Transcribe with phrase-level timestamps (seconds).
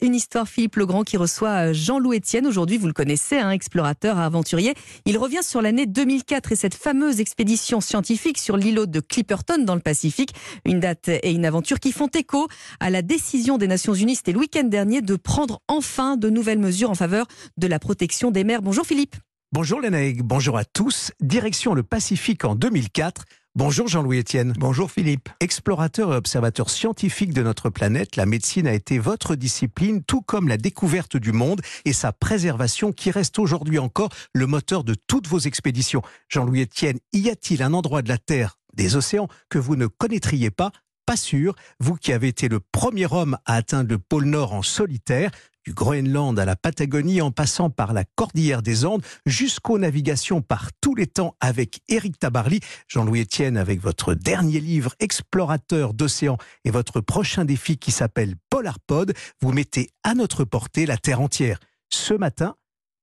[0.00, 2.46] une histoire Philippe Legrand qui reçoit euh, Jean-Loup Etienne.
[2.46, 4.74] Aujourd'hui, vous le connaissez, un hein, explorateur, aventurier.
[5.04, 9.74] Il revient sur l'année 2004 et cette fameuse expédition scientifique sur l'îlot de Clipperton dans
[9.74, 10.34] le Pacifique.
[10.64, 12.46] Une date et une aventure qui font écho
[12.78, 16.58] à la décision des Nations Unies, c'était le week-end dernier, de prendre enfin de nouvelles
[16.58, 18.62] mesures en faveur de la protection des mers.
[18.62, 19.16] Bonjour Philippe.
[19.52, 21.12] Bonjour Lénaïque, bonjour à tous.
[21.20, 23.24] Direction le Pacifique en 2004.
[23.56, 24.52] Bonjour Jean-Louis Etienne.
[24.58, 25.28] Bonjour Philippe.
[25.38, 30.48] Explorateur et observateur scientifique de notre planète, la médecine a été votre discipline, tout comme
[30.48, 35.28] la découverte du monde et sa préservation qui reste aujourd'hui encore le moteur de toutes
[35.28, 36.02] vos expéditions.
[36.28, 40.50] Jean-Louis Etienne, y a-t-il un endroit de la Terre, des océans, que vous ne connaîtriez
[40.50, 40.72] pas?
[41.06, 44.62] Pas sûr, vous qui avez été le premier homme à atteindre le pôle Nord en
[44.62, 45.30] solitaire,
[45.64, 50.70] du Groenland à la Patagonie en passant par la Cordillère des Andes jusqu'aux navigations par
[50.80, 56.70] tous les temps avec Éric Tabarly, Jean-Louis Etienne avec votre dernier livre Explorateur d'océan et
[56.70, 61.58] votre prochain défi qui s'appelle Polarpod, vous mettez à notre portée la Terre entière.
[61.88, 62.56] Ce matin,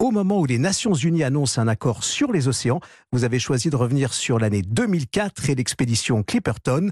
[0.00, 3.68] au moment où les Nations Unies annoncent un accord sur les océans, vous avez choisi
[3.68, 6.90] de revenir sur l'année 2004 et l'expédition Clipperton.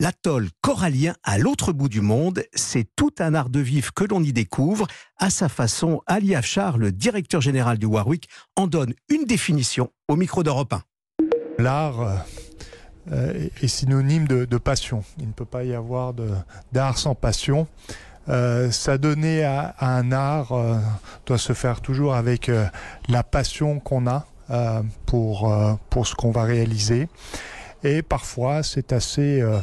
[0.00, 4.22] L'atoll corallien à l'autre bout du monde, c'est tout un art de vivre que l'on
[4.22, 4.86] y découvre.
[5.16, 10.14] À sa façon, Ali Afshar, le directeur général du Warwick, en donne une définition au
[10.14, 10.82] micro d'Europe 1.
[11.58, 12.24] L'art
[13.10, 15.02] euh, est synonyme de, passion.
[15.18, 16.14] Il ne peut pas y avoir
[16.70, 17.66] d'art sans passion.
[18.28, 20.76] Euh, S'adonner à, un art euh,
[21.26, 22.48] doit se faire toujours avec
[23.08, 24.26] la passion qu'on a
[25.06, 25.52] pour,
[25.90, 27.08] pour ce qu'on va réaliser.
[27.84, 29.58] Et parfois, c'est assez euh,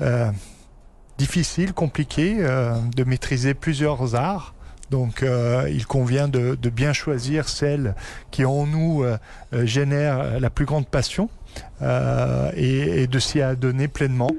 [0.00, 0.30] euh,
[1.18, 4.54] difficile, compliqué euh, de maîtriser plusieurs arts.
[4.90, 5.24] Donc
[5.68, 7.94] il convient de, bien choisir celle
[8.32, 9.04] qui en nous
[9.52, 11.30] génère la plus grande passion
[11.80, 14.32] et, et de s'y adonner pleinement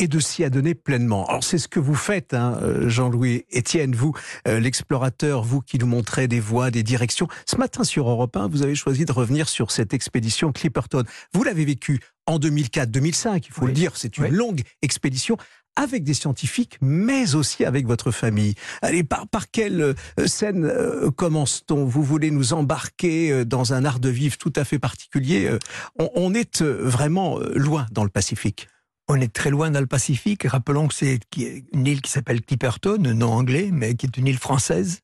[0.00, 1.26] et de s'y adonner pleinement.
[1.26, 4.14] Alors c'est ce que vous faites, hein, euh, Jean-Louis Étienne, vous,
[4.48, 7.28] euh, l'explorateur, vous qui nous montrez des voies, des directions.
[7.44, 11.04] Ce matin sur Europe 1, vous avez choisi de revenir sur cette expédition Clipperton.
[11.34, 15.36] Vous l'avez vécue en 2004-2005, il faut le dire, c'est une longue expédition
[15.76, 18.54] avec des scientifiques, mais aussi avec votre famille.
[18.80, 20.70] Allez, par, par quelle euh, scène
[21.14, 21.84] commence-t-on?
[21.84, 25.50] Vous voulez nous embarquer dans un art de vivre tout à fait particulier.
[25.98, 28.68] on est vraiment loin dans le Pacifique.
[29.12, 30.44] On est très loin dans le Pacifique.
[30.44, 34.38] Rappelons que c'est une île qui s'appelle Clipperton, nom anglais, mais qui est une île
[34.38, 35.00] française.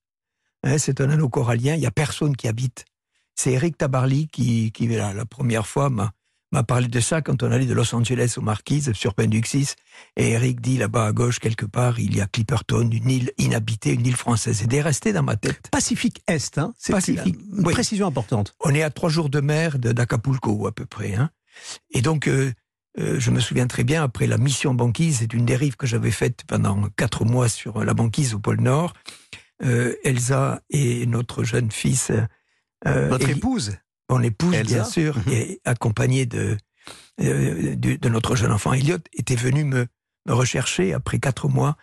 [0.63, 1.75] Hein, c'est un anneau corallien.
[1.75, 2.85] Il n'y a personne qui habite.
[3.35, 7.67] C'est Eric Tabarly qui, qui la, première fois, m'a parlé de ça quand on allait
[7.67, 9.75] de Los Angeles aux Marquises sur Penduxis.
[10.17, 13.91] Et Eric dit là-bas à gauche, quelque part, il y a Clipperton, une île inhabitée,
[13.91, 14.65] une île française.
[14.71, 15.69] C'est resté dans ma tête.
[15.73, 17.39] Pacifique Est, hein C'est Pacifique.
[17.57, 18.55] Une précision importante.
[18.61, 21.17] On est à trois jours de mer d'Acapulco, à peu près.
[21.17, 21.31] Hein
[21.91, 22.53] et donc, euh,
[22.99, 26.11] euh, je me souviens très bien, après la mission banquise, c'est une dérive que j'avais
[26.11, 28.95] faite pendant quatre mois sur la banquise au pôle Nord.
[29.65, 32.11] Euh, Elsa et notre jeune fils.
[32.87, 33.77] Euh, votre épouse
[34.11, 35.33] Mon épouse, bien sûr, mhm.
[35.33, 36.57] et accompagnée de,
[37.19, 39.87] de, notre jeune enfant Elliot, était venu me,
[40.27, 41.77] me rechercher après quatre mois.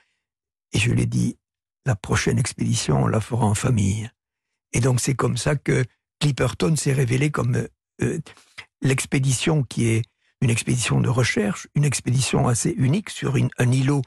[0.71, 1.37] Et je lui ai dit,
[1.85, 4.09] la prochaine expédition, on la fera en famille.
[4.71, 5.83] Et donc c'est comme ça que
[6.19, 7.67] Clipperton s'est révélé comme
[8.81, 10.03] l'expédition qui est
[10.43, 14.01] une expédition de recherche, une expédition assez unique sur un îlot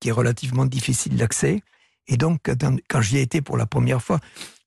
[0.00, 1.60] qui est relativement difficile d'accès.
[2.08, 2.50] Et donc,
[2.88, 4.18] quand j'y ai été pour la première fois,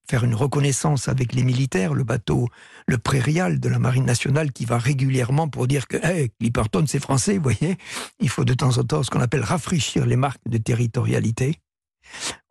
[0.08, 2.48] faire une reconnaissance avec les militaires, le bateau,
[2.88, 7.00] le prairial de la Marine nationale qui va régulièrement pour dire que hey, Clipperton, c'est
[7.00, 7.76] français, vous voyez.
[8.20, 11.60] Il faut de temps en temps ce qu'on appelle rafraîchir les marques de territorialité.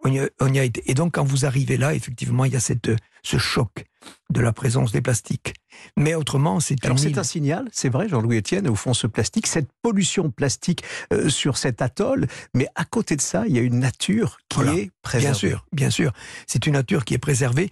[0.00, 0.82] On y, a, été.
[0.90, 2.90] Et donc, quand vous arrivez là, effectivement, il y a cette,
[3.22, 3.84] ce choc
[4.30, 5.54] de la présence des plastiques.
[5.96, 9.46] Mais autrement, c'est Alors, c'est un signal, c'est vrai, Jean-Louis Etienne, au fond, ce plastique,
[9.46, 12.26] cette pollution plastique euh, sur cet atoll.
[12.54, 15.26] Mais à côté de ça, il y a une nature qui est préservée.
[15.26, 16.12] Bien sûr, bien sûr.
[16.46, 17.70] C'est une nature qui est préservée.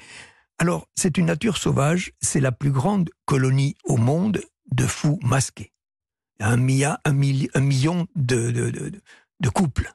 [0.58, 2.12] Alors, c'est une nature sauvage.
[2.20, 5.72] C'est la plus grande colonie au monde de fous masqués.
[6.40, 8.92] Un, un, un million de, de,
[9.40, 9.92] de couples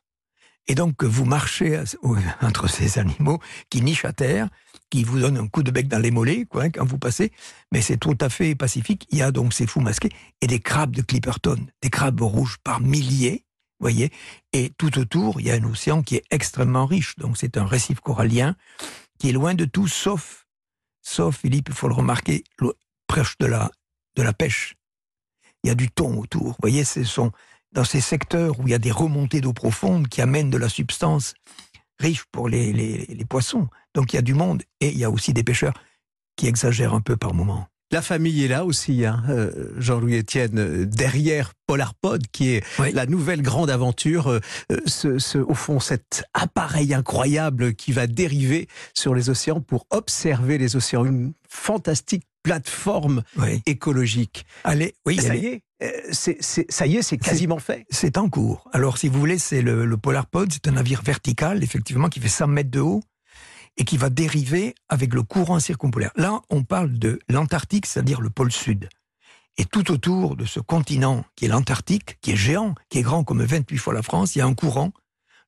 [0.67, 1.81] et donc, vous marchez
[2.41, 3.39] entre ces animaux
[3.69, 4.49] qui nichent à terre,
[4.89, 7.31] qui vous donnent un coup de bec dans les mollets, hein, quand vous passez.
[7.71, 9.05] Mais c'est tout à fait pacifique.
[9.11, 10.11] Il y a donc ces fous masqués
[10.41, 13.45] et des crabes de Clipperton, des crabes rouges par milliers,
[13.79, 14.11] voyez.
[14.53, 17.15] Et tout autour, il y a un océan qui est extrêmement riche.
[17.17, 18.55] Donc, c'est un récif corallien
[19.19, 20.45] qui est loin de tout, sauf,
[21.01, 22.43] sauf, Philippe, il faut le remarquer,
[23.07, 23.71] proche de la,
[24.15, 24.75] de la pêche.
[25.63, 26.47] Il y a du thon autour.
[26.47, 27.31] Vous voyez, ce sont
[27.71, 30.69] dans ces secteurs où il y a des remontées d'eau profonde qui amènent de la
[30.69, 31.33] substance
[31.99, 33.67] riche pour les, les, poissons.
[33.93, 35.73] Donc il y a du monde et il y a aussi des pêcheurs
[36.35, 37.67] qui exagèrent un peu par moment.
[37.89, 42.63] La famille est là aussi, hein, euh, Jean-Louis Etienne, euh, derrière Polarpod, qui est
[42.93, 44.41] la nouvelle grande aventure, euh,
[44.85, 50.75] ce, au fond cet appareil incroyable qui va dériver sur les océans pour observer les
[50.75, 51.05] océans.
[51.05, 53.23] Une fantastique plateforme
[53.65, 54.45] écologique.
[54.63, 55.63] Allez, oui, ça y est.
[56.11, 57.85] ça y est, c'est quasiment fait.
[57.89, 58.69] C'est en cours.
[58.71, 62.29] Alors, si vous voulez, c'est le, le Polarpod, c'est un navire vertical, effectivement, qui fait
[62.29, 63.03] 100 mètres de haut,
[63.77, 66.11] et qui va dériver avec le courant circumpolaire.
[66.15, 68.89] Là, on parle de l'Antarctique, c'est-à-dire le pôle sud.
[69.57, 73.23] Et tout autour de ce continent qui est l'Antarctique, qui est géant, qui est grand
[73.23, 74.91] comme 28 fois la France, il y a un courant,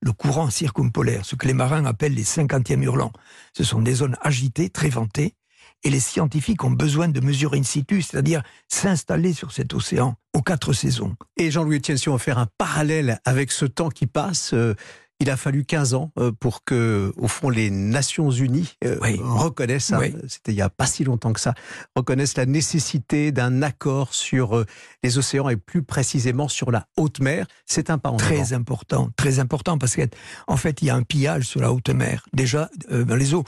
[0.02, 3.14] le courant circumpolaire, ce que les marins appellent les 50e hurlants.
[3.54, 5.36] Ce sont des zones agitées, très ventées,
[5.84, 10.42] et les scientifiques ont besoin de mesurer in situ, c'est-à-dire s'installer sur cet océan aux
[10.42, 11.16] quatre saisons.
[11.38, 14.76] Et Jean-Louis Etienne, si on va faire un parallèle avec ce temps qui passe, euh,
[15.22, 19.92] il a fallu 15 ans euh, pour que, au fond, les Nations Unies euh, reconnaissent,
[19.92, 21.54] hein, c'était il n'y a pas si longtemps que ça,
[21.96, 24.66] reconnaissent la nécessité d'un accord sur euh,
[25.04, 27.48] les océans et plus précisément sur la haute mer.
[27.66, 31.04] C'est un pas en Très important, très important parce qu'en fait, il y a un
[31.04, 32.26] pillage sur la haute mer.
[32.34, 33.44] Déjà, dans les eaux,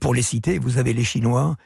[0.00, 1.56] pour les citer, vous avez les Chinois,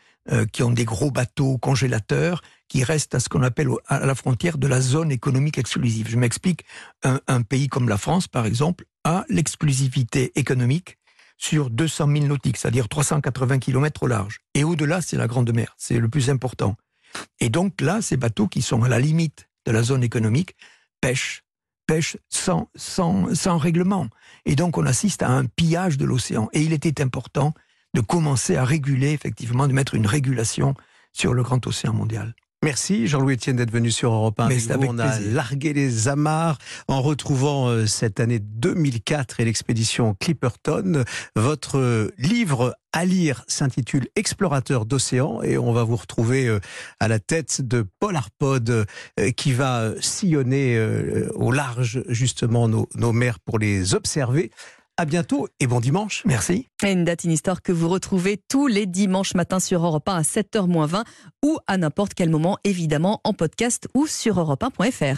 [0.52, 4.58] qui ont des gros bateaux congélateurs qui restent à ce qu'on appelle à la frontière
[4.58, 6.08] de la zone économique exclusive.
[6.08, 6.64] Je m'explique,
[7.04, 10.98] un, pays comme la France, par exemple, a l'exclusivité économique
[11.38, 14.40] sur 200 000 nautiques, c'est-à-dire 380 km au large.
[14.54, 16.76] Et au-delà, c'est la Grande Mer, c'est le plus important.
[17.40, 20.56] Et donc là, ces bateaux qui sont à la limite de la zone économique
[21.00, 21.44] pêchent,
[21.86, 24.08] pêchent sans, sans, sans règlement.
[24.44, 26.48] Et donc on assiste à un pillage de l'océan.
[26.52, 27.54] Et il était important
[27.96, 30.74] de commencer à réguler, effectivement, de mettre une régulation
[31.14, 32.34] sur le grand océan mondial.
[32.62, 34.48] Merci Jean-Louis Etienne d'être venu sur Europe 1.
[34.86, 36.58] on a largué les amarres
[36.88, 41.04] en retrouvant euh, cette année 2004 et l'expédition Clipperton.
[41.36, 46.60] Votre livre à lire s'intitule Explorateur d'océan et on va vous retrouver euh,
[47.00, 50.78] à la tête de Polarpod euh, qui va sillonner
[51.34, 54.50] au large justement nos, nos mers pour les observer.
[54.98, 56.22] À bientôt et bon dimanche.
[56.24, 56.68] Merci.
[56.82, 60.22] une date, une histoire que vous retrouvez tous les dimanches matins sur Europe 1 à
[60.22, 61.04] 7h20
[61.44, 65.14] ou à n'importe quel moment, évidemment, en podcast ou sur europe1.fr.